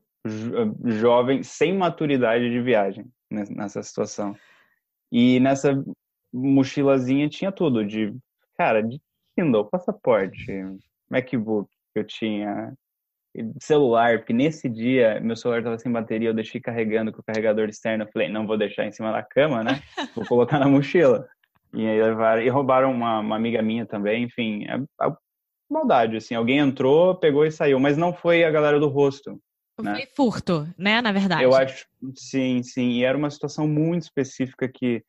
jovem 0.84 1.42
sem 1.42 1.74
maturidade 1.74 2.52
de 2.52 2.62
viagem 2.62 3.06
nessa 3.32 3.82
situação. 3.82 4.36
E 5.12 5.40
nessa 5.40 5.82
mochilazinha 6.36 7.30
tinha 7.30 7.52
tudo, 7.52 7.86
de, 7.86 8.14
cara, 8.58 8.82
de 8.82 9.00
Kindle, 9.38 9.66
passaporte, 9.66 10.52
MacBook 11.10 11.70
que 11.94 12.00
eu 12.00 12.04
tinha, 12.04 12.74
celular, 13.62 14.20
porque 14.20 14.34
nesse 14.34 14.70
dia 14.70 15.20
meu 15.22 15.36
celular 15.36 15.60
estava 15.60 15.78
sem 15.78 15.92
bateria, 15.92 16.30
eu 16.30 16.34
deixei 16.34 16.62
carregando 16.62 17.12
com 17.12 17.20
o 17.20 17.24
carregador 17.24 17.68
externo, 17.70 18.04
eu 18.04 18.12
falei, 18.12 18.30
não 18.30 18.48
vou 18.48 18.58
deixar 18.58 18.86
em 18.86 18.92
cima 18.92 19.12
da 19.12 19.24
cama, 19.24 19.64
né? 19.64 19.82
Vou 20.16 20.26
colocar 20.28 20.60
na 20.60 20.68
mochila. 20.68 21.28
E 21.74 21.86
aí 21.86 22.02
levaram, 22.02 22.42
e 22.42 22.50
roubaram 22.50 22.92
uma, 22.92 23.20
uma 23.20 23.36
amiga 23.36 23.62
minha 23.62 23.86
também, 23.86 24.24
enfim, 24.24 24.66
é, 24.66 24.76
é 25.06 25.14
maldade, 25.70 26.18
assim, 26.18 26.36
alguém 26.36 26.60
entrou, 26.60 27.16
pegou 27.16 27.46
e 27.46 27.52
saiu, 27.52 27.80
mas 27.80 27.98
não 27.98 28.14
foi 28.14 28.44
a 28.44 28.52
galera 28.52 28.80
do 28.80 28.88
rosto. 28.88 29.40
Né? 29.82 29.96
Foi 29.96 30.06
furto, 30.16 30.68
né, 30.78 31.02
na 31.02 31.12
verdade. 31.12 31.44
Eu 31.44 31.54
acho, 31.54 31.86
sim, 32.16 32.64
sim, 32.64 32.92
e 32.92 33.04
era 33.04 33.18
uma 33.18 33.30
situação 33.30 33.68
muito 33.68 34.04
específica 34.04 34.70
que 34.70 35.04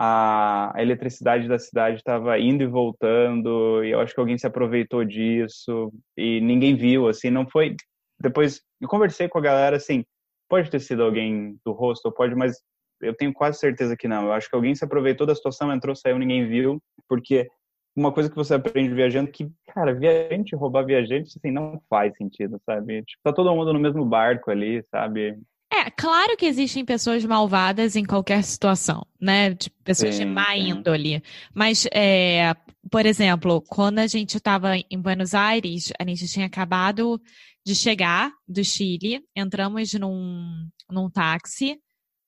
a, 0.00 0.72
eletricidade 0.76 1.48
da 1.48 1.58
cidade 1.58 1.96
estava 1.96 2.38
indo 2.38 2.62
e 2.62 2.66
voltando, 2.68 3.82
e 3.84 3.90
eu 3.90 4.00
acho 4.00 4.14
que 4.14 4.20
alguém 4.20 4.38
se 4.38 4.46
aproveitou 4.46 5.04
disso, 5.04 5.92
e 6.16 6.40
ninguém 6.40 6.76
viu, 6.76 7.08
assim, 7.08 7.30
não 7.30 7.48
foi... 7.48 7.74
Depois, 8.20 8.62
eu 8.80 8.86
conversei 8.88 9.28
com 9.28 9.38
a 9.38 9.42
galera, 9.42 9.76
assim, 9.76 10.04
pode 10.48 10.70
ter 10.70 10.78
sido 10.78 11.02
alguém 11.02 11.58
do 11.64 11.72
rosto, 11.72 12.12
pode, 12.12 12.36
mas 12.36 12.62
eu 13.00 13.14
tenho 13.14 13.32
quase 13.32 13.58
certeza 13.58 13.96
que 13.96 14.06
não. 14.06 14.26
Eu 14.26 14.32
acho 14.32 14.48
que 14.48 14.54
alguém 14.54 14.74
se 14.74 14.84
aproveitou 14.84 15.26
da 15.26 15.34
situação, 15.34 15.72
entrou, 15.72 15.96
saiu, 15.96 16.18
ninguém 16.18 16.46
viu, 16.48 16.80
porque 17.08 17.48
uma 17.96 18.12
coisa 18.12 18.30
que 18.30 18.36
você 18.36 18.54
aprende 18.54 18.94
viajando 18.94 19.32
que, 19.32 19.50
cara, 19.66 19.92
viajante 19.92 20.54
roubar 20.54 20.84
viajante, 20.84 21.36
assim, 21.36 21.50
não 21.50 21.80
faz 21.90 22.16
sentido, 22.16 22.60
sabe? 22.64 23.02
Tipo, 23.02 23.20
tá 23.24 23.32
todo 23.32 23.52
mundo 23.52 23.72
no 23.72 23.80
mesmo 23.80 24.04
barco 24.04 24.50
ali, 24.50 24.80
sabe? 24.92 25.36
É, 25.70 25.90
claro 25.90 26.36
que 26.36 26.46
existem 26.46 26.84
pessoas 26.84 27.24
malvadas 27.24 27.94
em 27.94 28.04
qualquer 28.04 28.42
situação, 28.42 29.06
né? 29.20 29.50
De 29.50 29.70
pessoas 29.84 30.14
sim, 30.14 30.24
de 30.24 30.26
má 30.26 30.52
sim. 30.52 30.70
índole. 30.70 31.22
Mas, 31.54 31.86
é, 31.92 32.54
por 32.90 33.04
exemplo, 33.04 33.60
quando 33.68 33.98
a 33.98 34.06
gente 34.06 34.36
estava 34.36 34.76
em 34.76 35.00
Buenos 35.00 35.34
Aires, 35.34 35.92
a 35.98 36.04
gente 36.04 36.26
tinha 36.26 36.46
acabado 36.46 37.20
de 37.64 37.74
chegar 37.74 38.32
do 38.46 38.64
Chile, 38.64 39.22
entramos 39.36 39.92
num, 39.92 40.68
num 40.90 41.10
táxi. 41.10 41.78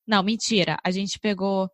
Não, 0.07 0.23
mentira. 0.23 0.77
A 0.85 0.91
gente 0.91 1.19
pegou 1.19 1.71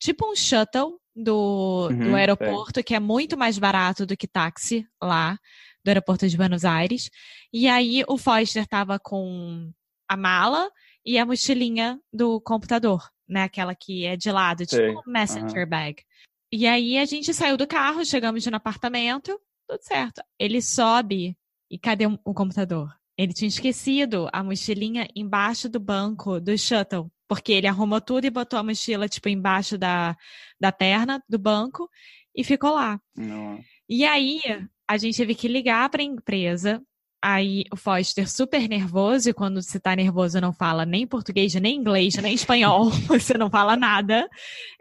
tipo 0.00 0.28
um 0.28 0.34
shuttle 0.34 0.98
do, 1.14 1.88
uhum, 1.90 2.10
do 2.10 2.16
aeroporto, 2.16 2.80
é. 2.80 2.82
que 2.82 2.94
é 2.94 2.98
muito 2.98 3.36
mais 3.36 3.56
barato 3.56 4.04
do 4.04 4.16
que 4.16 4.26
táxi 4.26 4.84
lá, 5.00 5.38
do 5.84 5.88
aeroporto 5.88 6.28
de 6.28 6.36
Buenos 6.36 6.64
Aires. 6.64 7.08
E 7.52 7.68
aí 7.68 8.02
o 8.08 8.18
Foster 8.18 8.64
estava 8.64 8.98
com 8.98 9.70
a 10.08 10.16
mala 10.16 10.68
e 11.04 11.18
a 11.18 11.26
mochilinha 11.26 12.00
do 12.12 12.40
computador, 12.40 13.10
né? 13.28 13.42
Aquela 13.42 13.74
que 13.74 14.04
é 14.04 14.16
de 14.16 14.30
lado, 14.30 14.66
tipo 14.66 15.02
um 15.06 15.12
messenger 15.12 15.64
uhum. 15.64 15.68
bag. 15.68 16.02
E 16.52 16.66
aí 16.66 16.98
a 16.98 17.04
gente 17.04 17.34
saiu 17.34 17.56
do 17.56 17.66
carro, 17.66 18.04
chegamos 18.04 18.46
no 18.46 18.56
apartamento, 18.56 19.38
tudo 19.68 19.82
certo. 19.82 20.22
Ele 20.38 20.62
sobe 20.62 21.36
e 21.70 21.78
cadê 21.78 22.06
o 22.06 22.34
computador? 22.34 22.94
Ele 23.16 23.32
tinha 23.32 23.48
esquecido 23.48 24.28
a 24.32 24.42
mochilinha 24.42 25.08
embaixo 25.14 25.68
do 25.68 25.78
banco 25.80 26.40
do 26.40 26.56
shuttle, 26.56 27.10
porque 27.28 27.52
ele 27.52 27.66
arrumou 27.66 28.00
tudo 28.00 28.24
e 28.24 28.30
botou 28.30 28.58
a 28.58 28.62
mochila 28.62 29.08
tipo 29.08 29.28
embaixo 29.28 29.78
da, 29.78 30.16
da 30.60 30.72
perna 30.72 31.22
do 31.28 31.38
banco 31.38 31.88
e 32.34 32.42
ficou 32.42 32.74
lá. 32.74 33.00
Não. 33.16 33.60
E 33.88 34.04
aí 34.04 34.40
a 34.86 34.96
gente 34.96 35.16
teve 35.16 35.34
que 35.34 35.48
ligar 35.48 35.88
para 35.88 36.02
a 36.02 36.04
empresa 36.04 36.82
Aí 37.26 37.64
o 37.72 37.76
Foster 37.76 38.30
super 38.30 38.68
nervoso, 38.68 39.30
e 39.30 39.32
quando 39.32 39.62
você 39.62 39.80
tá 39.80 39.96
nervoso 39.96 40.38
não 40.42 40.52
fala 40.52 40.84
nem 40.84 41.06
português, 41.06 41.54
nem 41.54 41.74
inglês, 41.74 42.14
nem 42.16 42.34
espanhol, 42.34 42.90
você 43.08 43.38
não 43.38 43.48
fala 43.48 43.78
nada. 43.78 44.28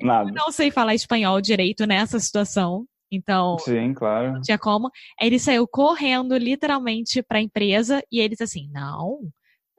nada. 0.02 0.30
Eu 0.30 0.34
não 0.34 0.52
sei 0.52 0.70
falar 0.70 0.94
espanhol 0.94 1.40
direito 1.40 1.86
nessa 1.86 2.20
situação. 2.20 2.86
Então, 3.10 3.58
Sim, 3.60 3.94
claro. 3.94 4.34
não 4.34 4.42
tinha 4.42 4.58
como. 4.60 4.90
Aí 5.18 5.28
ele 5.28 5.40
saiu 5.40 5.66
correndo 5.66 6.36
literalmente 6.36 7.24
para 7.24 7.38
a 7.38 7.42
empresa 7.42 8.04
e 8.12 8.20
eles 8.20 8.42
assim: 8.42 8.70
"Não, 8.74 9.22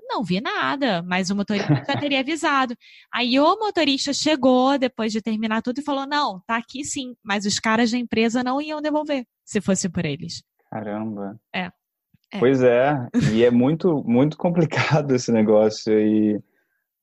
não 0.08 0.24
vi 0.24 0.40
nada, 0.40 1.02
mas 1.02 1.28
o 1.28 1.36
motorista 1.36 1.84
já 1.86 1.98
teria 1.98 2.20
avisado". 2.20 2.74
Aí 3.12 3.38
o 3.38 3.58
motorista 3.58 4.14
chegou 4.14 4.78
depois 4.78 5.12
de 5.12 5.20
terminar 5.20 5.60
tudo 5.60 5.80
e 5.80 5.84
falou: 5.84 6.06
"Não, 6.06 6.40
tá 6.46 6.56
aqui 6.56 6.82
sim, 6.82 7.14
mas 7.22 7.44
os 7.44 7.58
caras 7.60 7.90
da 7.90 7.98
empresa 7.98 8.42
não 8.42 8.58
iam 8.58 8.80
devolver 8.80 9.26
se 9.44 9.60
fosse 9.60 9.86
por 9.90 10.06
eles". 10.06 10.42
Caramba. 10.70 11.38
É. 11.54 11.70
É. 12.34 12.38
Pois 12.38 12.62
é, 12.62 12.96
e 13.32 13.44
é 13.44 13.50
muito, 13.50 14.02
muito 14.04 14.36
complicado 14.36 15.14
esse 15.14 15.30
negócio. 15.30 15.92
E, 15.96 16.40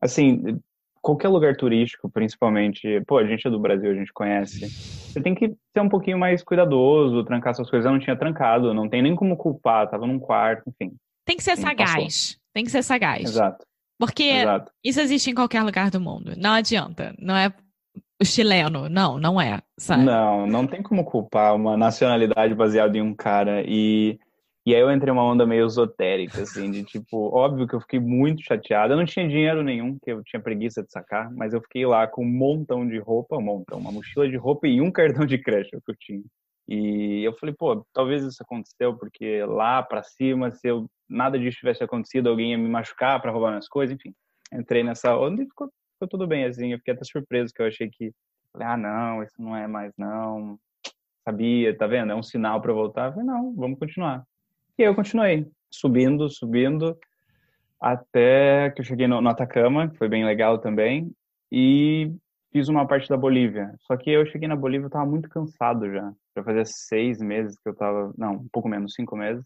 assim, 0.02 0.60
qualquer 1.02 1.30
lugar 1.30 1.56
turístico, 1.56 2.10
principalmente, 2.10 3.02
pô, 3.08 3.18
a 3.18 3.26
gente 3.26 3.48
é 3.48 3.50
do 3.50 3.60
Brasil, 3.60 3.90
a 3.90 3.96
gente 3.96 4.12
conhece. 4.12 4.68
Você 4.70 5.22
tem 5.22 5.34
que 5.34 5.48
ser 5.74 5.82
um 5.82 5.90
pouquinho 5.90 6.20
mais 6.20 6.44
cuidadoso, 6.44 7.24
trancar 7.24 7.56
suas 7.56 7.70
coisas. 7.70 7.86
Eu 7.86 7.94
não 7.94 8.00
tinha 8.00 8.16
trancado, 8.16 8.74
não 8.74 8.90
tem 8.90 9.02
nem 9.02 9.16
como 9.16 9.38
culpar, 9.38 9.90
tava 9.90 10.06
num 10.06 10.20
quarto, 10.20 10.70
enfim. 10.70 10.94
Tem 11.26 11.38
que 11.38 11.44
ser 11.44 11.58
sagaz. 11.58 12.38
Tem 12.54 12.66
que 12.66 12.72
ser 12.72 12.84
sagaz. 12.84 13.24
Exato. 13.24 13.66
Porque 13.98 14.24
Exato. 14.24 14.72
isso 14.84 15.00
existe 15.00 15.30
em 15.30 15.36
qualquer 15.36 15.64
lugar 15.64 15.92
do 15.92 16.02
mundo. 16.02 16.34
Não 16.36 16.52
adianta. 16.54 17.14
Não 17.20 17.38
é 17.38 17.54
o 18.22 18.26
chileno. 18.26 18.90
Não, 18.90 19.18
não 19.18 19.40
é. 19.40 19.62
Sabe? 19.78 20.04
Não, 20.04 20.48
não 20.48 20.68
tem 20.68 20.82
como 20.82 21.06
culpar 21.06 21.56
uma 21.56 21.78
nacionalidade 21.78 22.56
baseada 22.56 22.98
em 22.98 23.02
um 23.02 23.14
cara. 23.14 23.64
E 23.66 24.20
e 24.64 24.76
aí 24.76 24.82
eu 24.82 24.92
entrei 24.92 25.12
uma 25.12 25.24
onda 25.24 25.44
meio 25.44 25.66
esotérica, 25.66 26.44
assim, 26.44 26.70
de 26.70 26.84
tipo, 26.84 27.36
óbvio 27.36 27.68
que 27.68 27.74
eu 27.74 27.82
fiquei 27.82 28.00
muito 28.00 28.44
chateado. 28.44 28.94
Eu 28.94 28.98
não 28.98 29.06
tinha 29.06 29.28
dinheiro 29.28 29.64
nenhum, 29.64 29.98
que 29.98 30.12
eu 30.12 30.24
tinha 30.24 30.40
preguiça 30.40 30.84
de 30.84 30.92
sacar, 30.92 31.32
mas 31.34 31.54
eu 31.54 31.62
fiquei 31.62 31.84
lá 31.86 32.06
com 32.08 32.24
um 32.24 32.30
montão 32.30 32.88
de 32.88 33.00
roupa, 33.00 33.38
um 33.38 33.42
montão, 33.42 33.80
uma 33.80 33.92
mochila 33.92 34.30
de 34.30 34.38
roupa 34.38 34.68
e 34.68 34.80
um 34.80 34.92
cartão 34.94 35.26
de 35.26 35.40
crédito 35.40 35.82
que 35.84 35.92
eu 35.92 35.96
tinha. 36.00 36.24
E 36.68 37.24
eu 37.24 37.34
falei, 37.38 37.56
pô, 37.58 37.84
talvez 37.92 38.24
isso 38.24 38.42
aconteceu 38.44 38.96
porque 38.96 39.44
lá 39.46 39.82
para 39.82 40.04
cima, 40.04 40.52
se 40.52 40.68
eu, 40.68 40.88
nada 41.10 41.40
disso 41.40 41.58
tivesse 41.58 41.84
acontecido, 41.84 42.30
alguém 42.30 42.52
ia 42.52 42.58
me 42.58 42.70
machucar 42.70 43.20
para 43.20 43.32
roubar 43.32 43.50
minhas 43.50 43.68
coisas, 43.68 43.96
enfim. 43.96 44.14
Entrei 44.54 44.84
nessa 44.84 45.18
onda 45.18 45.42
e 45.42 45.48
ficou, 45.48 45.72
ficou 45.96 46.08
tudo 46.08 46.28
bem, 46.28 46.46
assim. 46.46 46.72
Eu 46.72 46.78
fiquei 46.78 46.94
até 46.94 47.04
surpreso 47.04 47.52
que 47.52 47.64
eu 47.64 47.66
achei 47.66 47.90
que, 47.90 48.14
ah, 48.56 48.78
não, 48.78 49.24
isso 49.24 49.42
não 49.42 49.56
é 49.56 49.66
mais, 49.68 49.92
não. 49.98 50.60
Sabia, 51.28 51.76
tá 51.76 51.88
vendo? 51.88 52.12
É 52.12 52.16
um 52.16 52.24
sinal 52.24 52.62
para 52.62 52.74
voltar. 52.74 53.08
Eu 53.08 53.14
falei, 53.14 53.26
não, 53.28 53.56
vamos 53.56 53.80
continuar. 53.80 54.24
E 54.78 54.84
eu 54.84 54.96
continuei 54.96 55.50
subindo, 55.70 56.30
subindo, 56.30 56.98
até 57.80 58.70
que 58.72 58.82
eu 58.82 58.86
cheguei 58.86 59.08
no, 59.08 59.22
no 59.22 59.30
Atacama, 59.30 59.90
que 59.90 59.98
foi 59.98 60.08
bem 60.08 60.26
legal 60.26 60.60
também, 60.60 61.12
e 61.52 62.12
fiz 62.52 62.68
uma 62.68 62.88
parte 62.88 63.10
da 63.10 63.18
Bolívia. 63.18 63.74
Só 63.82 63.96
que 63.98 64.10
eu 64.10 64.26
cheguei 64.26 64.48
na 64.48 64.56
Bolívia, 64.56 64.86
eu 64.86 64.92
tava 64.92 65.06
muito 65.06 65.30
cansado 65.30 65.92
já. 65.92 66.14
Já 66.36 66.44
fazia 66.44 66.66
seis 66.66 67.20
meses 67.20 67.58
que 67.60 67.70
eu 67.70 67.76
tava, 67.76 68.14
não, 68.18 68.34
um 68.34 68.48
pouco 68.50 68.70
menos, 68.70 68.94
cinco 68.94 69.16
meses. 69.16 69.46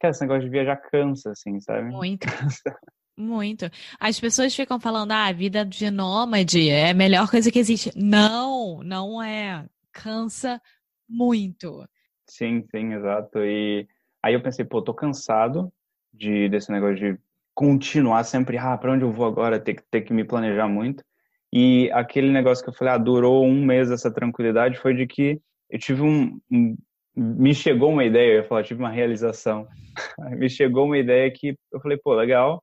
Que 0.00 0.06
esse 0.06 0.20
negócio 0.20 0.44
de 0.44 0.50
viajar 0.50 0.76
cansa, 0.76 1.30
assim, 1.32 1.58
sabe? 1.60 1.90
Muito. 1.90 2.26
Muito. 3.18 3.64
As 3.98 4.20
pessoas 4.20 4.54
ficam 4.54 4.78
falando, 4.78 5.12
ah, 5.12 5.28
a 5.28 5.32
vida 5.32 5.64
de 5.64 5.90
nômade 5.90 6.68
é 6.68 6.90
a 6.90 6.94
melhor 6.94 7.30
coisa 7.30 7.50
que 7.50 7.58
existe. 7.58 7.90
Não, 7.96 8.82
não 8.82 9.22
é. 9.22 9.64
Cansa 9.90 10.60
muito. 11.08 11.88
Sim, 12.26 12.62
sim, 12.70 12.92
exato. 12.92 13.38
E 13.38 13.88
Aí 14.26 14.34
eu 14.34 14.42
pensei, 14.42 14.64
pô, 14.64 14.82
tô 14.82 14.92
cansado 14.92 15.72
de 16.12 16.48
desse 16.48 16.72
negócio 16.72 16.96
de 16.96 17.16
continuar 17.54 18.24
sempre, 18.24 18.58
ah, 18.58 18.76
para 18.76 18.90
onde 18.90 19.04
eu 19.04 19.12
vou 19.12 19.24
agora, 19.24 19.60
ter, 19.60 19.80
ter 19.88 20.00
que 20.00 20.12
me 20.12 20.24
planejar 20.24 20.66
muito. 20.66 21.04
E 21.52 21.88
aquele 21.92 22.32
negócio 22.32 22.64
que 22.64 22.70
eu 22.70 22.74
falei, 22.74 22.94
ah, 22.94 22.98
durou 22.98 23.46
um 23.46 23.64
mês 23.64 23.88
essa 23.88 24.12
tranquilidade, 24.12 24.80
foi 24.80 24.94
de 24.94 25.06
que 25.06 25.40
eu 25.70 25.78
tive 25.78 26.02
um, 26.02 26.40
um 26.50 26.76
me 27.16 27.54
chegou 27.54 27.92
uma 27.92 28.04
ideia, 28.04 28.32
eu 28.32 28.36
ia 28.38 28.48
falar, 28.48 28.64
tive 28.64 28.82
uma 28.82 28.90
realização. 28.90 29.64
me 30.36 30.50
chegou 30.50 30.86
uma 30.86 30.98
ideia 30.98 31.30
que 31.30 31.56
eu 31.72 31.80
falei, 31.80 31.96
pô, 31.96 32.12
legal, 32.12 32.60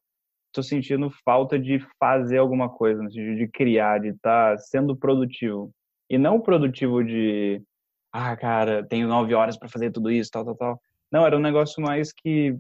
tô 0.52 0.62
sentindo 0.62 1.10
falta 1.24 1.58
de 1.58 1.80
fazer 1.98 2.40
alguma 2.40 2.68
coisa, 2.68 3.02
no 3.02 3.10
sentido 3.10 3.38
de 3.38 3.48
criar, 3.48 4.02
de 4.02 4.10
estar 4.10 4.52
tá 4.52 4.58
sendo 4.58 4.98
produtivo. 4.98 5.72
E 6.10 6.18
não 6.18 6.42
produtivo 6.42 7.02
de, 7.06 7.64
ah, 8.12 8.36
cara, 8.36 8.86
tenho 8.86 9.08
nove 9.08 9.34
horas 9.34 9.58
para 9.58 9.70
fazer 9.70 9.92
tudo 9.92 10.12
isso, 10.12 10.30
tal, 10.30 10.44
tal, 10.44 10.56
tal. 10.58 10.82
Não, 11.14 11.28
era 11.28 11.38
um 11.38 11.42
negócio 11.42 11.80
mais 11.80 12.12
que 12.12 12.58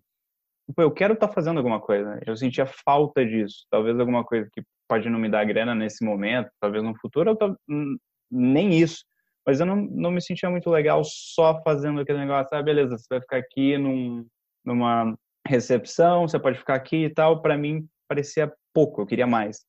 pô, 0.75 0.83
eu 0.83 0.91
quero 0.91 1.15
estar 1.15 1.27
tá 1.27 1.33
fazendo 1.33 1.57
alguma 1.57 1.81
coisa. 1.81 2.19
Eu 2.25 2.37
sentia 2.37 2.67
falta 2.67 3.25
disso. 3.25 3.65
Talvez 3.71 3.99
alguma 3.99 4.23
coisa 4.23 4.47
que 4.53 4.61
pode 4.87 5.09
não 5.09 5.17
me 5.17 5.27
dar 5.29 5.43
grana 5.43 5.73
nesse 5.73 6.05
momento, 6.05 6.51
talvez 6.61 6.83
no 6.83 6.95
futuro, 6.99 7.35
eu 7.39 7.57
nem 8.29 8.79
isso. 8.79 9.03
Mas 9.45 9.59
eu 9.59 9.65
não, 9.65 9.75
não 9.75 10.11
me 10.11 10.21
sentia 10.21 10.49
muito 10.49 10.69
legal 10.69 11.03
só 11.03 11.61
fazendo 11.63 11.99
aquele 11.99 12.19
negócio. 12.19 12.55
Ah, 12.55 12.61
beleza, 12.61 12.97
você 12.97 13.07
vai 13.09 13.21
ficar 13.21 13.37
aqui 13.37 13.77
num, 13.77 14.25
numa 14.63 15.15
recepção, 15.47 16.27
você 16.27 16.39
pode 16.39 16.59
ficar 16.59 16.75
aqui 16.75 17.05
e 17.05 17.09
tal. 17.09 17.41
Para 17.41 17.57
mim, 17.57 17.87
parecia 18.07 18.53
pouco, 18.71 19.01
eu 19.01 19.05
queria 19.07 19.27
mais. 19.27 19.65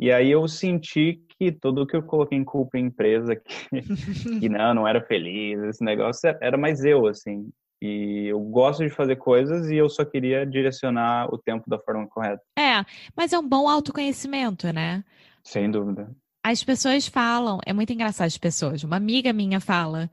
E 0.00 0.10
aí 0.10 0.30
eu 0.30 0.48
senti 0.48 1.22
que 1.38 1.52
tudo 1.52 1.86
que 1.86 1.94
eu 1.94 2.02
coloquei 2.02 2.36
em 2.38 2.44
culpa 2.44 2.78
em 2.78 2.86
empresa, 2.86 3.36
que, 3.70 4.40
que 4.40 4.48
não, 4.48 4.74
não 4.74 4.88
era 4.88 5.04
feliz, 5.04 5.60
esse 5.64 5.84
negócio 5.84 6.34
era 6.40 6.56
mais 6.56 6.82
eu, 6.84 7.06
assim. 7.06 7.52
E 7.84 8.28
eu 8.28 8.38
gosto 8.38 8.84
de 8.84 8.90
fazer 8.90 9.16
coisas 9.16 9.68
e 9.68 9.74
eu 9.74 9.88
só 9.88 10.04
queria 10.04 10.46
direcionar 10.46 11.26
o 11.34 11.36
tempo 11.36 11.68
da 11.68 11.80
forma 11.80 12.06
correta. 12.06 12.40
É, 12.56 12.84
mas 13.16 13.32
é 13.32 13.38
um 13.40 13.48
bom 13.48 13.68
autoconhecimento, 13.68 14.72
né? 14.72 15.02
Sem 15.42 15.68
dúvida. 15.68 16.08
As 16.44 16.62
pessoas 16.62 17.08
falam, 17.08 17.58
é 17.66 17.72
muito 17.72 17.92
engraçado 17.92 18.28
as 18.28 18.38
pessoas. 18.38 18.84
Uma 18.84 18.96
amiga 18.98 19.32
minha 19.32 19.58
fala 19.58 20.08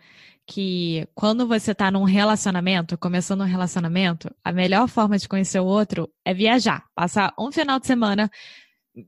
que 0.48 1.08
quando 1.14 1.48
você 1.48 1.76
tá 1.76 1.92
num 1.92 2.06
relacionamento, 2.06 2.98
começando 2.98 3.42
um 3.42 3.46
relacionamento, 3.46 4.34
a 4.44 4.52
melhor 4.52 4.88
forma 4.88 5.16
de 5.16 5.30
conhecer 5.30 5.60
o 5.60 5.66
outro 5.66 6.10
é 6.26 6.34
viajar. 6.34 6.86
Passar 6.96 7.36
um 7.38 7.52
final 7.52 7.80
de 7.80 7.86
semana 7.86 8.32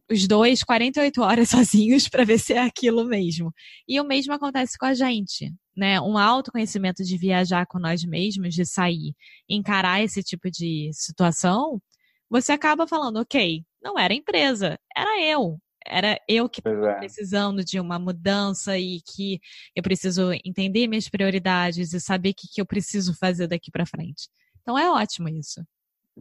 os 0.10 0.28
dois 0.28 0.64
48 0.64 1.22
horas 1.22 1.50
sozinhos 1.50 2.08
para 2.08 2.26
ver 2.26 2.40
se 2.40 2.54
é 2.54 2.60
aquilo 2.60 3.06
mesmo. 3.06 3.54
E 3.88 4.00
o 4.00 4.04
mesmo 4.04 4.34
acontece 4.34 4.78
com 4.78 4.86
a 4.86 4.94
gente, 4.94 5.54
né? 5.76 6.00
Um 6.02 6.18
autoconhecimento 6.18 7.04
de 7.04 7.18
viajar 7.18 7.66
com 7.66 7.80
nós 7.80 8.04
mesmos, 8.04 8.54
de 8.54 8.66
sair, 8.66 9.14
encarar 9.50 10.04
esse 10.04 10.24
tipo 10.24 10.50
de 10.50 10.90
situação, 10.94 11.82
você 12.30 12.54
acaba 12.54 12.88
falando, 12.88 13.18
ok, 13.18 13.62
não 13.84 14.00
era 14.00 14.14
a 14.14 14.16
empresa, 14.16 14.80
era 14.96 15.22
eu. 15.22 15.60
Era 15.86 16.18
eu 16.30 16.48
que 16.48 16.60
estava 16.60 16.92
é. 16.92 17.00
precisando 17.00 17.64
de 17.64 17.80
uma 17.80 18.00
mudança 18.00 18.78
e 18.78 19.02
que 19.02 19.40
eu 19.76 19.84
preciso 19.84 20.32
entender 20.46 20.88
minhas 20.88 21.10
prioridades 21.10 21.92
e 21.92 22.00
saber 22.00 22.30
o 22.30 22.34
que, 22.36 22.48
que 22.54 22.62
eu 22.62 22.66
preciso 22.66 23.14
fazer 23.18 23.48
daqui 23.48 23.72
para 23.72 23.86
frente. 23.86 24.30
Então 24.62 24.78
é 24.78 24.90
ótimo 24.90 25.28
isso. 25.28 25.62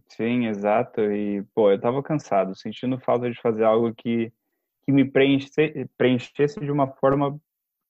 Sim, 0.09 0.47
exato. 0.47 1.01
E, 1.01 1.43
pô, 1.55 1.71
eu 1.71 1.81
tava 1.81 2.03
cansado, 2.03 2.57
sentindo 2.57 2.99
falta 2.99 3.31
de 3.31 3.41
fazer 3.41 3.65
algo 3.65 3.95
que, 3.95 4.33
que 4.85 4.93
me 4.93 5.05
preenche, 5.05 5.49
preenchesse 5.97 6.61
de 6.61 6.71
uma 6.71 6.87
forma 6.87 7.39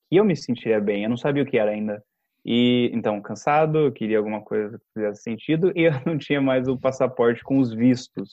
que 0.09 0.17
eu 0.17 0.25
me 0.25 0.37
sentiria 0.37 0.81
bem. 0.81 1.05
Eu 1.05 1.11
não 1.11 1.17
sabia 1.17 1.43
o 1.43 1.47
que 1.47 1.59
era 1.59 1.71
ainda. 1.71 2.03
E, 2.45 2.91
então, 2.95 3.21
cansado, 3.21 3.79
eu 3.79 3.93
queria 3.93 4.19
alguma 4.19 4.43
coisa 4.43 4.79
que 4.79 4.85
fizesse 4.95 5.23
sentido 5.23 5.73
e 5.77 5.85
eu 5.85 5.93
não 6.07 6.17
tinha 6.17 6.41
mais 6.41 6.69
o 6.69 6.79
passaporte 6.79 7.43
com 7.43 7.59
os 7.59 7.73
vistos. 7.73 8.31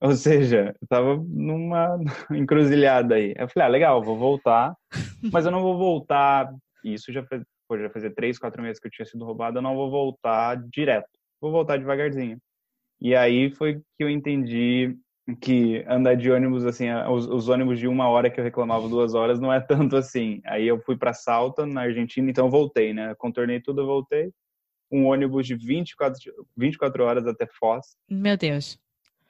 Ou 0.00 0.12
seja, 0.12 0.74
eu 0.80 0.88
tava 0.88 1.16
numa 1.16 1.98
encruzilhada 2.32 3.16
aí. 3.16 3.34
Eu 3.36 3.48
falei, 3.48 3.66
ah, 3.66 3.70
legal, 3.70 4.02
vou 4.02 4.16
voltar, 4.16 4.74
mas 5.30 5.44
eu 5.44 5.50
não 5.50 5.62
vou 5.62 5.76
voltar. 5.76 6.50
Isso 6.82 7.12
já 7.12 7.22
pô, 7.68 7.78
já 7.78 7.90
fazia 7.90 8.10
três, 8.10 8.38
quatro 8.38 8.62
meses 8.62 8.80
que 8.80 8.86
eu 8.86 8.90
tinha 8.90 9.04
sido 9.04 9.24
roubado, 9.24 9.58
eu 9.58 9.62
não 9.62 9.76
vou 9.76 9.90
voltar 9.90 10.56
direto. 10.70 11.08
Vou 11.40 11.52
voltar 11.52 11.76
devagarzinho. 11.76 12.38
E 13.00 13.14
aí 13.14 13.50
foi 13.50 13.80
que 13.96 14.04
eu 14.04 14.10
entendi 14.10 14.96
que 15.40 15.84
andar 15.88 16.16
de 16.16 16.30
ônibus, 16.30 16.64
assim, 16.64 16.90
os, 17.08 17.26
os, 17.26 17.48
ônibus 17.48 17.78
de 17.78 17.86
uma 17.86 18.08
hora 18.08 18.30
que 18.30 18.40
eu 18.40 18.44
reclamava 18.44 18.88
duas 18.88 19.14
horas 19.14 19.38
não 19.38 19.52
é 19.52 19.60
tanto 19.60 19.96
assim. 19.96 20.40
Aí 20.44 20.66
eu 20.66 20.80
fui 20.80 20.96
para 20.96 21.12
Salta, 21.12 21.64
na 21.66 21.82
Argentina, 21.82 22.30
então 22.30 22.46
eu 22.46 22.50
voltei, 22.50 22.92
né? 22.92 23.14
Contornei 23.16 23.60
tudo, 23.60 23.86
voltei. 23.86 24.30
Um 24.90 25.06
ônibus 25.06 25.46
de 25.46 25.54
24, 25.54 26.18
24 26.56 27.04
horas 27.04 27.26
até 27.26 27.46
Foz. 27.58 27.96
Meu 28.08 28.36
Deus. 28.36 28.78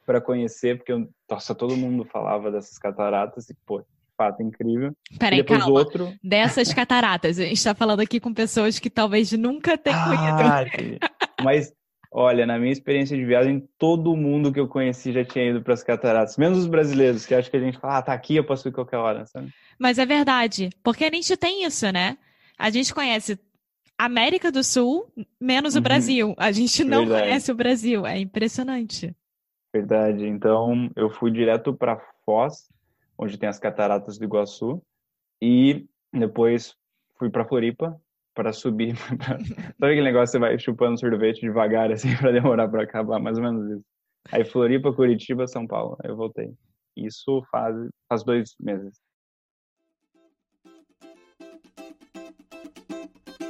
Para 0.07 0.21
conhecer, 0.21 0.79
porque, 0.79 0.93
eu, 0.93 1.09
nossa, 1.31 1.55
todo 1.55 1.77
mundo 1.77 2.05
falava 2.05 2.50
dessas 2.50 2.79
cataratas 2.79 3.50
e, 3.50 3.57
pô, 3.67 3.85
fato 4.17 4.43
incrível. 4.43 4.93
Peraí, 5.19 5.45
calma. 5.45 5.71
Outro... 5.71 6.12
Dessas 6.23 6.73
cataratas, 6.73 7.39
a 7.39 7.43
gente 7.43 7.59
está 7.59 7.75
falando 7.75 8.00
aqui 8.00 8.19
com 8.19 8.33
pessoas 8.33 8.79
que 8.79 8.91
talvez 8.91 9.33
nunca 9.33 9.79
tenham 9.79 9.99
ah, 9.99 10.65
ido. 10.65 10.99
Mas 11.43 11.73
Olha, 12.12 12.45
na 12.45 12.59
minha 12.59 12.73
experiência 12.73 13.17
de 13.17 13.25
viagem, 13.25 13.69
todo 13.79 14.17
mundo 14.17 14.52
que 14.52 14.59
eu 14.59 14.67
conheci 14.67 15.12
já 15.12 15.25
tinha 15.25 15.50
ido 15.50 15.62
para 15.62 15.75
as 15.75 15.83
cataratas, 15.83 16.37
menos 16.37 16.59
os 16.59 16.67
brasileiros, 16.67 17.25
que 17.25 17.35
acham 17.35 17.50
que 17.50 17.57
a 17.57 17.61
gente 17.61 17.79
fala, 17.79 17.99
ah, 17.99 18.02
tá 18.02 18.12
aqui, 18.12 18.35
eu 18.35 18.45
posso 18.45 18.67
ir 18.69 18.73
qualquer 18.73 18.97
hora, 18.97 19.26
sabe? 19.26 19.52
Mas 19.79 19.97
é 19.97 20.05
verdade, 20.05 20.71
porque 20.83 21.05
a 21.05 21.11
gente 21.11 21.37
tem 21.37 21.64
isso, 21.64 21.90
né? 21.93 22.19
A 22.59 22.69
gente 22.69 22.93
conhece 22.93 23.38
América 23.97 24.50
do 24.50 24.64
Sul, 24.64 25.12
menos 25.38 25.75
o 25.75 25.79
uhum. 25.79 25.83
Brasil. 25.83 26.35
A 26.37 26.50
gente 26.50 26.83
não 26.83 27.00
verdade. 27.00 27.23
conhece 27.23 27.52
o 27.52 27.55
Brasil, 27.55 28.07
é 28.07 28.19
impressionante. 28.19 29.14
Verdade. 29.73 30.26
Então, 30.26 30.90
eu 30.97 31.11
fui 31.11 31.31
direto 31.31 31.73
para 31.73 32.00
Foz, 32.25 32.69
onde 33.17 33.38
tem 33.38 33.49
as 33.49 33.59
cataratas 33.59 34.19
do 34.19 34.25
Iguaçu, 34.25 34.83
e 35.40 35.87
depois 36.12 36.75
fui 37.19 37.31
para 37.31 37.45
Floripa, 37.45 38.00
para 38.35 38.53
subir. 38.53 38.97
Sabe 39.79 39.93
aquele 39.93 40.03
negócio 40.03 40.33
você 40.33 40.39
vai 40.39 40.59
chupando 40.59 40.99
sorvete 40.99 41.41
devagar, 41.41 41.91
assim, 41.91 42.15
para 42.19 42.33
demorar 42.33 42.69
para 42.69 42.83
acabar? 42.83 43.19
Mais 43.19 43.37
ou 43.37 43.45
menos 43.45 43.79
isso. 43.79 43.85
Aí 44.33 44.45
Floripa, 44.45 44.93
Curitiba, 44.93 45.47
São 45.47 45.67
Paulo. 45.67 45.97
Aí 46.03 46.11
eu 46.11 46.17
voltei. 46.17 46.53
Isso 46.97 47.43
faz, 47.51 47.75
faz 48.09 48.25
dois 48.25 48.55
meses. 48.61 48.99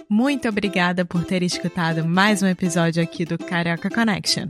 Muito 0.08 0.48
obrigada 0.48 1.04
por 1.04 1.24
ter 1.24 1.40
escutado 1.42 2.04
mais 2.04 2.42
um 2.42 2.46
episódio 2.48 3.00
aqui 3.00 3.24
do 3.24 3.38
Carioca 3.38 3.88
Connection. 3.88 4.48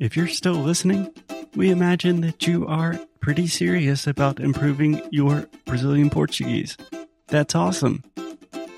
If 0.00 0.16
you're 0.16 0.32
still 0.32 0.54
listening, 0.54 1.12
we 1.54 1.70
imagine 1.70 2.22
that 2.22 2.50
you 2.50 2.66
are 2.66 2.98
pretty 3.20 3.46
serious 3.46 4.06
about 4.06 4.40
improving 4.40 5.02
your 5.10 5.46
Brazilian 5.66 6.08
Portuguese. 6.08 6.76
That's 7.28 7.54
awesome. 7.54 8.02